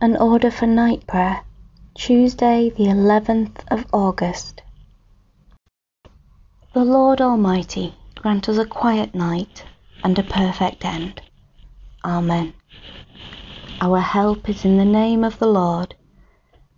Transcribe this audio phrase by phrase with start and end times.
[0.00, 1.42] An order for night prayer,
[1.94, 4.62] Tuesday, the 11th of August.
[6.72, 9.64] The Lord Almighty grant us a quiet night
[10.04, 11.20] and a perfect end.
[12.04, 12.54] Amen.
[13.80, 15.96] Our help is in the name of the Lord,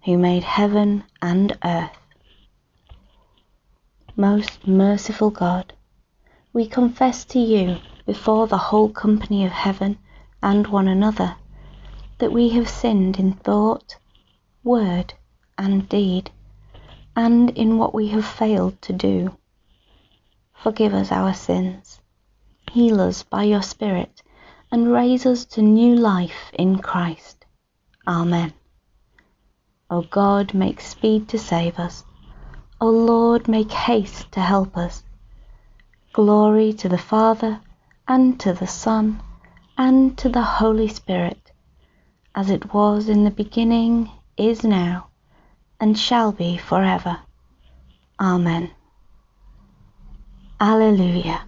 [0.06, 1.98] who made heaven and earth.
[4.16, 5.74] Most merciful God,
[6.54, 7.76] we confess to you
[8.06, 9.98] before the whole company of heaven
[10.42, 11.36] and one another
[12.20, 13.96] that we have sinned in thought,
[14.62, 15.12] word,
[15.58, 16.30] and deed,
[17.16, 19.36] and in what we have failed to do.
[20.54, 22.00] Forgive us our sins,
[22.70, 24.22] heal us by your Spirit,
[24.70, 27.46] and raise us to new life in Christ.
[28.06, 28.52] Amen.
[29.90, 32.04] O God, make speed to save us.
[32.80, 35.02] O Lord, make haste to help us.
[36.12, 37.60] Glory to the Father,
[38.06, 39.22] and to the Son,
[39.78, 41.49] and to the Holy Spirit,
[42.34, 45.08] as it was in the beginning, is now,
[45.80, 47.18] and shall be forever.
[48.20, 48.70] Amen.
[50.60, 51.42] Alleluia.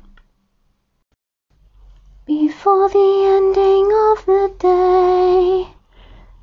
[2.27, 5.74] Before the ending of the day,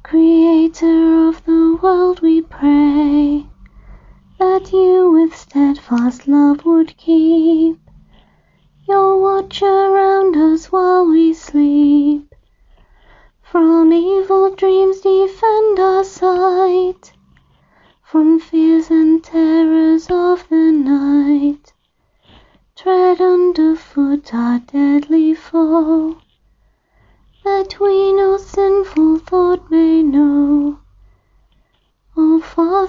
[0.04, 3.46] Creator of the world, we pray
[4.40, 7.78] that you with steadfast love would keep
[8.88, 11.19] your watch around us while we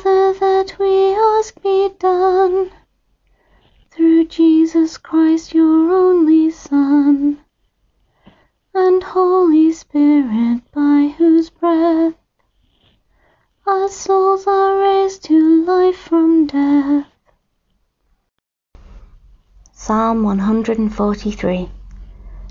[0.02, 2.70] Father, that we ask be done,
[3.90, 7.38] through Jesus Christ, your only Son,
[8.72, 12.14] and Holy Spirit, by whose breath
[13.66, 17.06] our souls are raised to life from death.
[19.74, 21.70] Psalm 143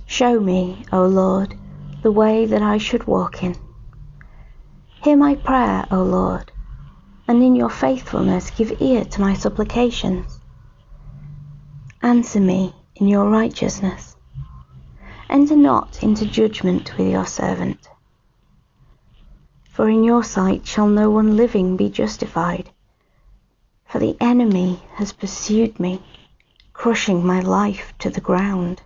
[0.06, 1.56] Show me, O Lord,
[2.03, 3.56] the way that I should walk in.
[5.02, 6.52] Hear my prayer, O Lord,
[7.29, 10.41] and in your faithfulness give ear to my supplications.
[12.01, 14.16] Answer me in your righteousness.
[15.29, 17.88] Enter not into judgment with your servant.
[19.69, 22.72] For in your sight shall no one living be justified.
[23.85, 26.01] For the enemy has pursued me
[26.73, 28.81] crushing my life to the ground,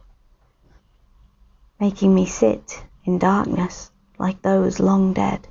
[1.80, 3.90] making me sit in darkness
[4.20, 5.48] like those long dead.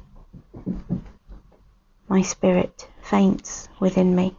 [2.12, 4.36] My spirit faints within me.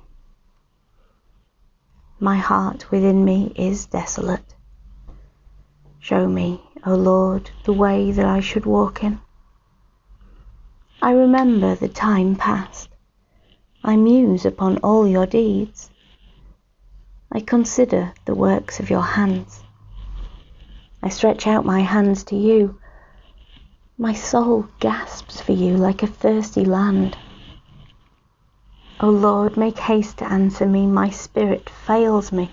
[2.20, 4.54] My heart within me is desolate.
[5.98, 9.20] Show me, O Lord, the way that I should walk in.
[11.02, 12.90] I remember the time past.
[13.84, 15.90] I muse upon all your deeds.
[17.32, 19.64] I consider the works of your hands.
[21.02, 22.80] I stretch out my hands to you.
[23.98, 27.18] My soul gasps for you like a thirsty land.
[29.04, 30.88] O Lord, make haste to answer me.
[30.88, 32.50] My spirit fails me.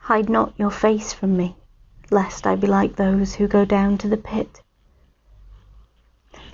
[0.00, 1.56] Hide not your face from me,
[2.10, 4.62] lest I be like those who go down to the pit.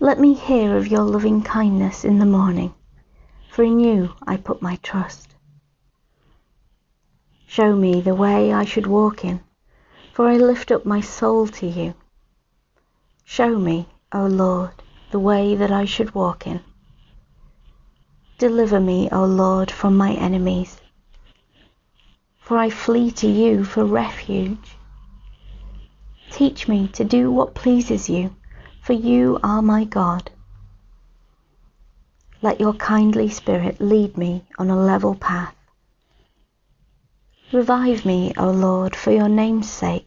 [0.00, 2.74] Let me hear of your loving kindness in the morning,
[3.52, 5.36] for in you I put my trust.
[7.46, 9.38] Show me the way I should walk in,
[10.12, 11.94] for I lift up my soul to you.
[13.24, 16.64] Show me, O Lord, the way that I should walk in.
[18.38, 20.80] Deliver me, O Lord, from my enemies,
[22.40, 24.76] for I flee to you for refuge.
[26.30, 28.34] Teach me to do what pleases you,
[28.80, 30.30] for you are my God.
[32.40, 35.54] Let your kindly spirit lead me on a level path
[37.50, 40.06] Revive me, O Lord, for your name's sake.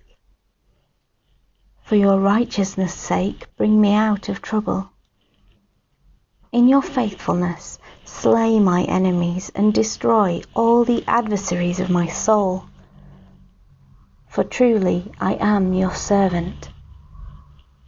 [1.82, 4.92] For your righteousness' sake, bring me out of trouble.
[6.52, 12.66] In your faithfulness, slay my enemies and destroy all the adversaries of my soul.
[14.28, 16.70] For truly I am your servant.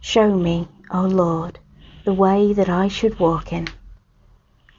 [0.00, 1.58] Show me, O Lord,
[2.06, 3.68] the way that I should walk in.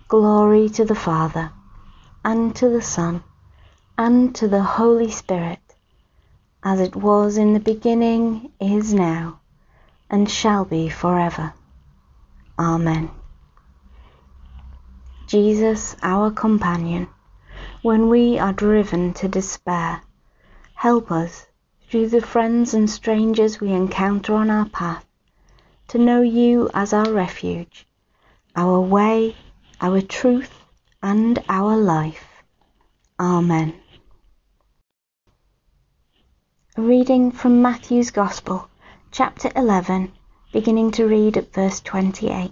[0.08, 1.52] Glory to the Father,
[2.24, 3.24] and to the Son,
[4.00, 5.76] and to the Holy Spirit,
[6.64, 9.42] as it was in the beginning, is now,
[10.10, 11.54] and shall be forever.
[12.58, 13.12] Amen.
[15.28, 17.08] Jesus, our companion,
[17.82, 20.02] when we are driven to despair,
[20.76, 21.48] help us
[21.90, 25.06] through the friends and strangers we encounter on our path
[25.88, 27.88] to know you as our refuge,
[28.56, 29.36] our way,
[29.82, 30.52] our truth,
[31.02, 32.44] and our life.
[33.20, 33.74] Amen.
[36.78, 38.68] A reading from Matthew's Gospel,
[39.12, 40.12] chapter 11,
[40.52, 42.52] beginning to read at verse 28.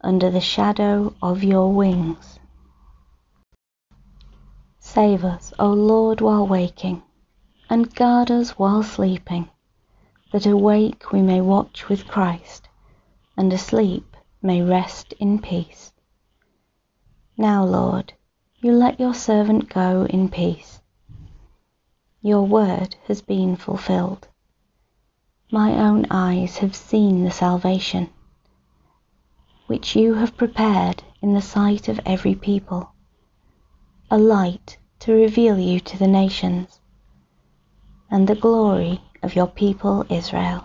[0.00, 2.38] under the shadow of your wings.
[4.78, 7.02] Save us, O Lord, while waking,
[7.68, 9.48] and guard us while sleeping,
[10.32, 12.68] that awake we may watch with Christ,
[13.36, 15.92] and asleep may rest in peace.
[17.36, 18.12] Now, Lord,
[18.60, 20.80] you let your servant go in peace.
[22.20, 24.28] Your word has been fulfilled.
[25.50, 28.10] My own eyes have seen the salvation
[29.68, 32.90] which you have prepared in the sight of every people,
[34.10, 36.80] a light to reveal you to the nations,
[38.10, 40.64] and the glory of your people Israel.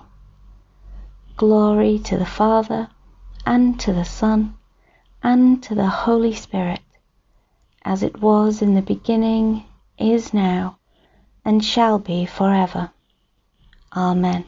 [1.36, 2.88] Glory to the Father,
[3.46, 4.56] and to the Son,
[5.22, 6.80] and to the Holy Spirit,
[7.84, 9.66] as it was in the beginning,
[9.98, 10.78] is now,
[11.44, 12.90] and shall be forever.
[13.94, 14.46] Amen.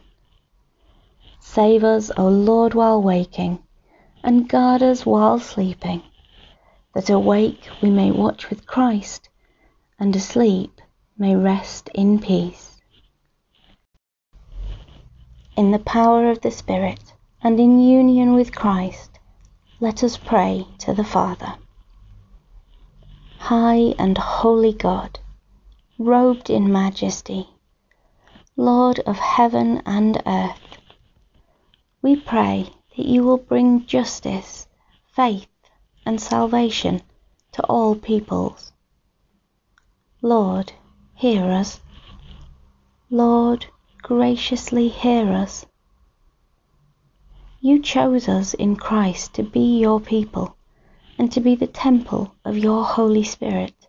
[1.42, 3.60] Save us, O Lord, while waking
[4.26, 6.02] and guard us while sleeping,
[6.96, 9.30] that awake we may watch with Christ,
[10.00, 10.82] and asleep
[11.16, 12.82] may rest in peace.
[15.56, 17.14] In the power of the Spirit
[17.44, 19.20] and in union with Christ,
[19.80, 21.54] let us pray to the Father.
[23.38, 25.20] High and holy God,
[26.00, 27.48] robed in majesty,
[28.58, 30.80] Lord of heaven and earth,
[32.02, 34.68] we pray that you will bring justice,
[35.16, 35.48] faith,
[36.06, 37.02] and salvation
[37.52, 38.72] to all peoples.
[40.22, 40.72] Lord,
[41.14, 41.82] hear us.
[43.10, 43.66] Lord,
[44.02, 45.66] graciously hear us.
[47.62, 50.56] You chose us in Christ to be your people
[51.18, 53.88] and to be the temple of your Holy Spirit.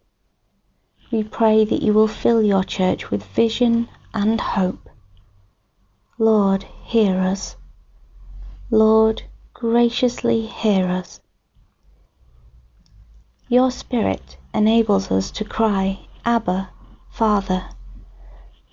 [1.10, 4.88] We pray that you will fill your church with vision and hope.
[6.18, 7.56] Lord, hear us.
[8.70, 9.22] Lord,
[9.54, 11.20] graciously hear us.
[13.48, 16.70] Your Spirit enables us to cry, Abba,
[17.08, 17.68] Father,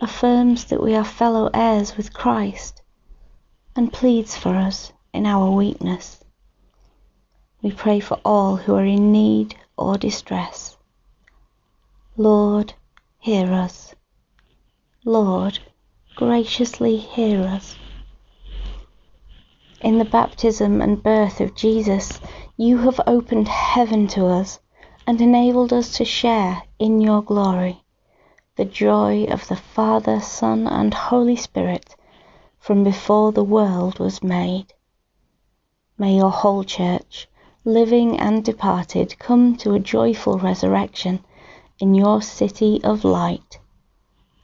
[0.01, 2.81] affirms that we are fellow heirs with Christ,
[3.75, 6.23] and pleads for us in our weakness.
[7.61, 10.75] We pray for all who are in need or distress.
[12.17, 12.73] Lord,
[13.19, 13.93] hear us.
[15.05, 15.59] Lord,
[16.15, 17.75] graciously hear us.
[19.83, 22.21] In the baptism and birth of Jesus,
[22.55, 24.61] you have opened heaven to us
[25.05, 27.83] and enabled us to share in your glory,
[28.55, 31.97] the joy of the Father, Son, and Holy Spirit
[32.59, 34.73] from before the world was made.
[35.97, 37.27] May your whole church,
[37.65, 41.25] living and departed, come to a joyful resurrection
[41.79, 43.59] in your city of light.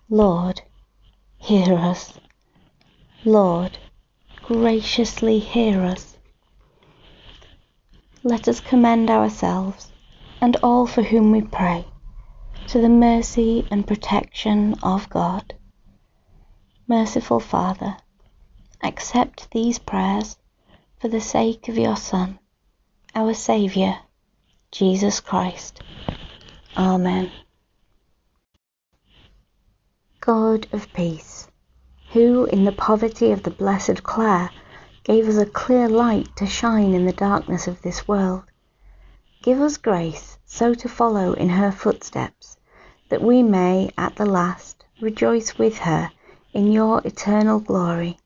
[0.09, 0.63] Lord,
[1.37, 2.19] hear us.
[3.23, 3.77] Lord,
[4.49, 6.17] graciously hear us.
[8.23, 9.91] Let us commend ourselves
[10.41, 11.85] and all for whom we pray
[12.69, 15.53] to the mercy and protection of God.
[16.87, 17.97] Merciful Father,
[18.81, 20.35] accept these prayers
[20.99, 22.39] for the sake of your Son,
[23.13, 23.99] our Saviour,
[24.71, 25.79] Jesus Christ.
[26.75, 27.31] Amen.
[30.19, 31.48] God of peace
[32.11, 34.49] who in the poverty of the blessed Clare
[35.03, 38.43] gave us a clear light to shine in the darkness of this world.
[39.43, 42.57] Give us grace so to follow in her footsteps
[43.09, 46.11] that we may at the last rejoice with her
[46.51, 48.17] in your eternal glory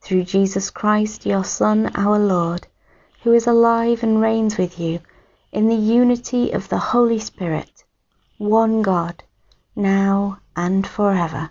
[0.00, 2.66] through Jesus Christ, your Son, our Lord,
[3.22, 5.00] who is alive and reigns with you
[5.50, 7.82] in the unity of the Holy Spirit,
[8.38, 9.24] one God,
[9.74, 11.50] now and forever.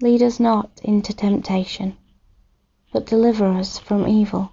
[0.00, 1.96] Lead us not into temptation,
[2.92, 4.52] but deliver us from evil.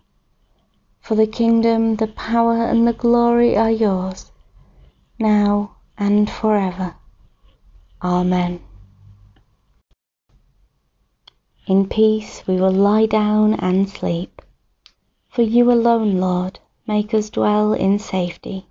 [1.01, 4.31] For the kingdom, the power, and the glory are yours,
[5.19, 6.95] now and forever.
[8.01, 8.59] Amen.
[11.67, 14.41] In peace we will lie down and sleep,
[15.29, 18.65] for you alone, Lord, make us dwell in safety.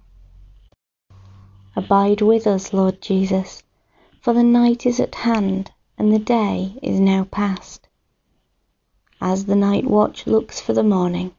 [1.76, 3.62] Abide with us, Lord Jesus,
[4.20, 7.88] for the night is at hand and the day is now past.
[9.20, 11.32] As the night watch looks for the morning,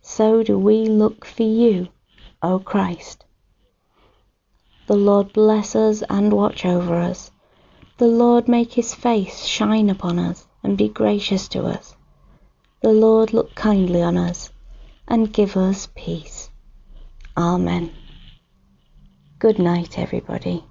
[0.00, 1.88] so do we look for you,
[2.42, 3.24] O Christ.
[4.86, 7.30] The Lord bless us and watch over us.
[7.98, 11.94] The Lord make his face shine upon us and be gracious to us.
[12.82, 14.50] The Lord look kindly on us
[15.06, 16.50] and give us peace.
[17.36, 17.92] Amen.
[19.38, 20.64] Good night, everybody.